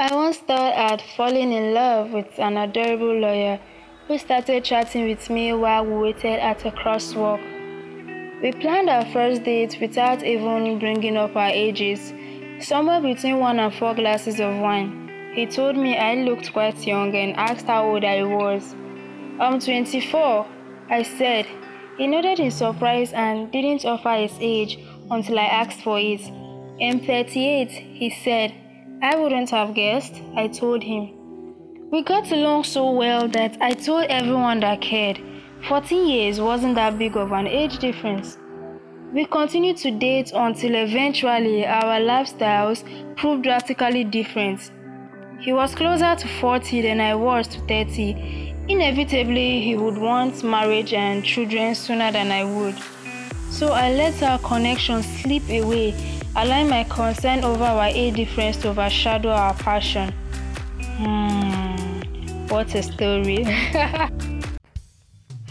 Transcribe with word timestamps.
I 0.00 0.14
once 0.14 0.38
thought 0.38 0.72
I'd 0.72 1.02
fallen 1.02 1.52
in 1.52 1.74
love 1.74 2.12
with 2.12 2.38
an 2.38 2.56
adorable 2.56 3.20
lawyer 3.20 3.60
who 4.08 4.16
started 4.16 4.64
chatting 4.64 5.06
with 5.06 5.28
me 5.28 5.52
while 5.52 5.84
we 5.84 5.94
waited 5.94 6.40
at 6.40 6.64
a 6.64 6.70
crosswalk. 6.70 7.42
We 8.40 8.52
planned 8.52 8.88
our 8.88 9.04
first 9.12 9.44
date 9.44 9.76
without 9.78 10.22
even 10.22 10.78
bringing 10.78 11.18
up 11.18 11.36
our 11.36 11.50
ages, 11.50 12.14
somewhere 12.66 13.02
between 13.02 13.40
one 13.40 13.60
and 13.60 13.74
four 13.74 13.94
glasses 13.94 14.40
of 14.40 14.56
wine. 14.56 15.10
He 15.34 15.44
told 15.44 15.76
me 15.76 15.98
I 15.98 16.14
looked 16.14 16.50
quite 16.54 16.86
young 16.86 17.14
and 17.14 17.36
asked 17.36 17.66
how 17.66 17.90
old 17.90 18.02
I 18.02 18.22
was. 18.22 18.74
I'm 19.38 19.60
24, 19.60 20.46
I 20.88 21.02
said. 21.02 21.46
He 21.98 22.06
nodded 22.06 22.40
in 22.40 22.50
surprise 22.50 23.12
and 23.12 23.52
didn't 23.52 23.84
offer 23.84 24.14
his 24.14 24.32
age 24.40 24.78
until 25.10 25.38
I 25.38 25.44
asked 25.44 25.82
for 25.82 25.98
it. 26.00 26.22
I'm 26.80 27.00
38, 27.00 27.68
he 27.68 28.08
said. 28.08 28.54
I 29.02 29.16
wouldn't 29.16 29.48
have 29.48 29.72
guessed, 29.72 30.20
I 30.36 30.48
told 30.48 30.82
him. 30.82 31.14
We 31.90 32.02
got 32.02 32.30
along 32.32 32.64
so 32.64 32.90
well 32.90 33.28
that 33.28 33.56
I 33.58 33.72
told 33.72 34.04
everyone 34.10 34.60
that 34.60 34.82
cared. 34.82 35.18
14 35.68 36.06
years 36.06 36.38
wasn't 36.38 36.74
that 36.74 36.98
big 36.98 37.16
of 37.16 37.32
an 37.32 37.46
age 37.46 37.78
difference. 37.78 38.36
We 39.14 39.24
continued 39.24 39.78
to 39.78 39.90
date 39.90 40.32
until 40.34 40.74
eventually 40.74 41.66
our 41.66 41.98
lifestyles 41.98 42.84
proved 43.16 43.44
drastically 43.44 44.04
different. 44.04 44.70
He 45.40 45.54
was 45.54 45.74
closer 45.74 46.14
to 46.14 46.28
40 46.28 46.82
than 46.82 47.00
I 47.00 47.14
was 47.14 47.48
to 47.48 47.60
30. 47.60 48.54
Inevitably, 48.68 49.62
he 49.62 49.76
would 49.76 49.96
want 49.96 50.44
marriage 50.44 50.92
and 50.92 51.24
children 51.24 51.74
sooner 51.74 52.12
than 52.12 52.30
I 52.30 52.44
would. 52.44 52.76
So 53.48 53.72
I 53.72 53.94
let 53.94 54.22
our 54.22 54.38
connection 54.40 55.02
slip 55.02 55.48
away 55.48 56.19
allowing 56.36 56.68
my 56.68 56.84
concern 56.84 57.44
over 57.44 57.64
our 57.64 57.86
age 57.86 58.14
difference 58.14 58.56
to 58.58 58.68
overshadow 58.68 59.30
our 59.30 59.54
passion. 59.54 60.12
Hmm, 60.98 62.46
what 62.48 62.74
a 62.74 62.82
story. 62.82 63.44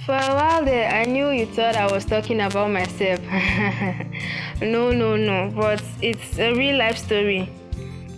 For 0.05 0.15
a 0.15 0.33
while 0.33 0.65
there, 0.65 0.89
I 0.89 1.03
knew 1.03 1.29
you 1.29 1.45
thought 1.45 1.75
I 1.75 1.91
was 1.91 2.03
talking 2.05 2.41
about 2.41 2.71
myself. 2.71 3.19
no, 4.61 4.91
no, 4.91 5.15
no, 5.15 5.51
but 5.55 5.83
it's 6.01 6.39
a 6.39 6.53
real 6.55 6.77
life 6.77 6.97
story. 6.97 7.49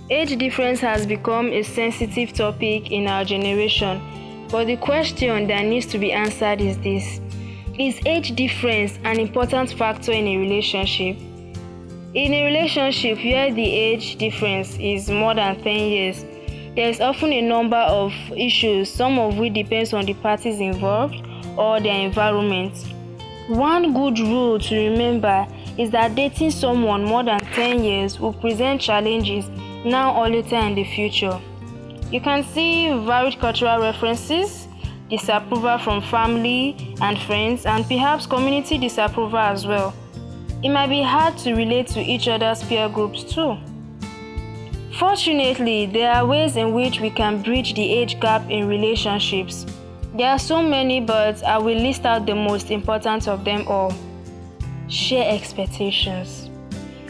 Age 0.09 0.38
difference 0.38 0.80
has 0.80 1.06
become 1.06 1.48
a 1.48 1.64
sensitive 1.64 2.34
topic 2.34 2.92
in 2.92 3.08
our 3.08 3.25
generation, 3.25 4.02
but 4.50 4.68
the 4.68 4.78
question 4.78 5.48
that 5.48 5.66
needs 5.66 5.86
to 5.88 5.98
be 5.98 6.12
answered 6.12 6.62
is 6.62 6.78
this 6.78 7.20
Is 7.80 8.00
age 8.06 8.36
difference 8.36 9.00
an 9.03 9.20
important 9.20 9.72
factor 9.72 10.12
in 10.12 10.28
a 10.28 10.38
relationship? 10.38 11.18
In 12.14 12.34
a 12.34 12.44
relationship 12.44 13.23
where 13.23 13.54
the 13.54 13.64
age 13.64 14.17
difference 14.17 14.78
is 14.78 15.09
more 15.09 15.34
than 15.34 15.64
10 15.64 15.66
years, 15.66 16.26
there 16.76 16.90
is 16.90 17.00
often 17.00 17.31
a 17.31 17.42
number 17.42 17.78
of 17.78 18.14
issues, 18.36 18.92
some 18.92 19.18
of 19.18 19.38
which 19.38 19.53
depends 19.53 19.94
on 19.94 20.06
the 20.06 20.14
parties 20.16 20.59
involved 20.59 21.16
or 21.56 21.80
their 21.80 22.06
environment. 22.06 22.73
One 23.48 23.94
good 23.94 24.20
rule 24.20 24.59
to 24.59 24.90
remember 24.90 25.48
is 25.78 25.90
that 25.92 26.14
dating 26.16 26.52
someone 26.52 27.06
more 27.06 27.23
than 27.23 27.40
10 27.40 27.81
years 27.81 28.20
will 28.20 28.34
present 28.34 28.81
challenges 28.81 29.48
now 29.86 30.14
or 30.14 30.28
later 30.28 30.58
in 30.58 30.75
the 30.75 30.84
future. 30.84 31.40
You 32.12 32.20
can 32.20 32.44
see 32.44 32.90
varied 33.06 33.40
cultural 33.40 33.80
references, 33.80 34.68
disapproval 35.09 35.78
from 35.78 36.02
family 36.02 36.94
and 37.00 37.18
friends, 37.20 37.66
and 37.66 37.86
perhaps 37.86 38.25
community 38.25 38.78
disapproval 38.78 39.38
as 39.38 39.66
well. 39.66 39.94
It 40.64 40.70
might 40.70 40.90
be 40.90 41.02
hard 41.02 41.38
to 41.40 41.56
relate 41.56 41.88
to 41.88 42.00
each 42.00 42.28
other's 42.28 42.64
peer 42.64 42.88
groups 42.88 43.23
too. 43.23 43.58
Fortunately, 45.00 45.88
there 45.88 46.12
are 46.12 46.26
ways 46.26 46.56
in 46.56 46.73
which 46.73 47.00
we 47.00 47.09
can 47.09 47.42
bridge 47.42 47.73
the 47.73 47.92
age 47.92 48.20
gap 48.20 48.48
in 48.50 48.68
relationships. 48.68 49.66
There 50.14 50.30
are 50.30 50.38
so 50.38 50.62
many, 50.62 51.00
but 51.00 51.44
I 51.44 51.58
will 51.58 51.78
list 51.78 52.06
out 52.06 52.28
the 52.28 52.36
most 52.36 52.70
important 52.70 53.28
of 53.28 53.44
them 53.44 53.68
all. 53.68 53.94
Share 54.88 55.34
expectations. 55.34 56.52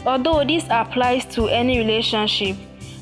Although 0.06 0.46
this 0.46 0.66
applies 0.70 1.26
to 1.36 1.48
any 1.48 1.80
relationship, 1.80 2.56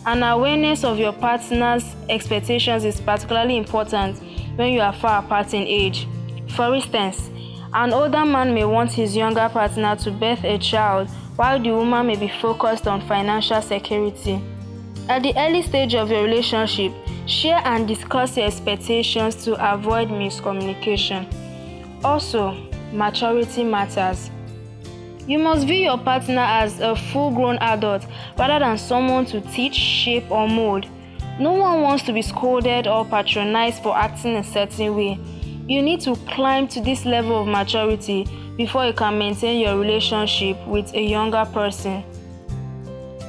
an 0.05 0.23
awareness 0.23 0.83
of 0.83 0.97
your 0.97 1.13
partner's 1.13 1.83
expectations 2.09 2.85
is 2.85 2.99
particularly 2.99 3.57
important 3.57 4.17
when 4.55 4.73
you 4.73 4.81
are 4.81 4.93
far 4.93 5.19
apart 5.19 5.53
in 5.53 5.67
age. 5.67 6.07
For 6.55 6.73
instance, 6.73 7.29
an 7.73 7.93
older 7.93 8.25
man 8.25 8.53
may 8.53 8.65
want 8.65 8.91
his 8.91 9.15
younger 9.15 9.47
partner 9.49 9.95
to 9.95 10.11
birth 10.11 10.43
a 10.43 10.57
child 10.57 11.07
while 11.35 11.61
the 11.61 11.69
woman 11.69 12.07
may 12.07 12.15
be 12.15 12.27
focused 12.27 12.87
on 12.87 12.99
financial 13.07 13.61
security. 13.61 14.41
At 15.07 15.23
the 15.23 15.33
early 15.37 15.61
stage 15.61 15.93
of 15.93 16.09
your 16.09 16.23
relationship, 16.23 16.91
share 17.27 17.61
and 17.63 17.87
discuss 17.87 18.37
your 18.37 18.47
expectations 18.47 19.43
to 19.45 19.73
avoid 19.73 20.09
miscommunication. 20.09 21.31
Also, 22.03 22.55
maturity 22.91 23.63
matters. 23.63 24.31
You 25.27 25.37
must 25.37 25.67
view 25.67 25.77
your 25.77 25.97
partner 25.99 26.41
as 26.41 26.79
a 26.79 26.95
full 26.95 27.29
grown 27.31 27.57
adult 27.57 28.07
rather 28.37 28.65
than 28.65 28.79
someone 28.79 29.25
to 29.27 29.41
teach, 29.41 29.75
shape, 29.75 30.29
or 30.31 30.47
mold. 30.47 30.87
No 31.39 31.53
one 31.53 31.81
wants 31.81 32.03
to 32.05 32.13
be 32.13 32.23
scolded 32.23 32.87
or 32.87 33.05
patronized 33.05 33.83
for 33.83 33.95
acting 33.95 34.37
a 34.37 34.43
certain 34.43 34.95
way. 34.95 35.19
You 35.69 35.83
need 35.83 36.01
to 36.01 36.15
climb 36.33 36.67
to 36.69 36.81
this 36.81 37.05
level 37.05 37.41
of 37.41 37.47
maturity 37.47 38.25
before 38.57 38.87
you 38.87 38.93
can 38.93 39.19
maintain 39.19 39.61
your 39.61 39.77
relationship 39.77 40.57
with 40.65 40.91
a 40.95 40.99
younger 40.99 41.45
person. 41.53 42.03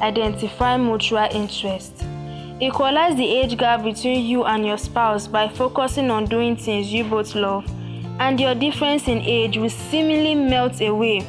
Identify 0.00 0.78
mutual 0.78 1.28
interest. 1.32 2.02
Equalize 2.58 3.14
the 3.16 3.26
age 3.26 3.58
gap 3.58 3.84
between 3.84 4.24
you 4.24 4.44
and 4.44 4.64
your 4.64 4.78
spouse 4.78 5.26
by 5.26 5.48
focusing 5.48 6.10
on 6.10 6.24
doing 6.24 6.56
things 6.56 6.90
you 6.90 7.04
both 7.04 7.34
love, 7.34 7.70
and 8.20 8.40
your 8.40 8.54
difference 8.54 9.06
in 9.06 9.18
age 9.18 9.58
will 9.58 9.68
seemingly 9.68 10.34
melt 10.34 10.80
away. 10.80 11.20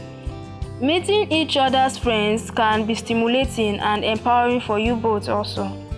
Meeting 0.80 1.30
each 1.30 1.58
other's 1.58 1.98
friends 1.98 2.50
can 2.50 2.86
be 2.86 2.96
stimulating 2.96 3.82
and 3.82 4.06
empowering 4.06 4.62
for 4.62 4.80
you 4.80 4.96
both 4.96 5.28
also. 5.28 5.91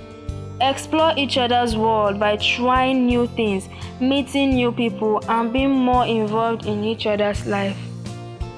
Explore 0.63 1.13
each 1.17 1.37
other's 1.37 1.75
world 1.75 2.21
by 2.21 2.37
trying 2.37 3.05
new 3.05 3.27
things, 3.27 3.67
meeting 3.99 4.51
new 4.51 4.71
people, 4.71 5.19
and 5.27 5.51
being 5.51 5.71
more 5.71 6.05
involved 6.05 6.65
in 6.65 6.85
each 6.85 7.05
other's 7.05 7.45
life. 7.45 7.77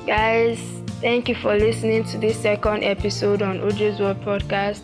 Guys, 0.05 0.59
thank 1.01 1.27
you 1.27 1.33
for 1.33 1.57
listening 1.57 2.03
to 2.03 2.19
this 2.19 2.39
second 2.39 2.83
episode 2.83 3.41
on 3.41 3.57
Ojo's 3.57 3.99
World 3.99 4.21
Podcast. 4.21 4.81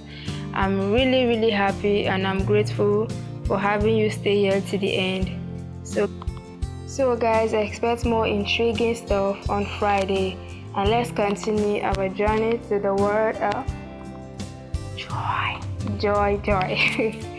I'm 0.55 0.91
really, 0.91 1.25
really 1.25 1.51
happy 1.51 2.07
and 2.07 2.25
I'm 2.25 2.43
grateful 2.43 3.07
for 3.45 3.59
having 3.59 3.97
you 3.97 4.09
stay 4.09 4.39
here 4.39 4.59
to 4.59 4.77
the 4.79 4.91
end. 4.91 5.29
So, 5.83 6.09
so 6.87 7.15
guys, 7.15 7.53
expect 7.53 8.03
more 8.03 8.25
intriguing 8.25 8.95
stuff 8.95 9.47
on 9.47 9.67
Friday, 9.77 10.39
and 10.75 10.89
let's 10.89 11.11
continue 11.11 11.83
our 11.83 12.09
journey 12.09 12.59
to 12.69 12.79
the 12.79 12.95
world 12.95 13.35
of 13.35 13.63
joy 14.97 15.61
joy, 15.99 16.39
joy. 16.43 17.19